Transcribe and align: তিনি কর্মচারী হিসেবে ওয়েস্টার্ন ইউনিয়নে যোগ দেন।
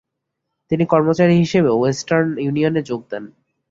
তিনি 0.71 0.83
কর্মচারী 0.85 1.35
হিসেবে 1.35 1.69
ওয়েস্টার্ন 1.73 2.29
ইউনিয়নে 2.37 2.81
যোগ 2.89 3.01
দেন। 3.11 3.23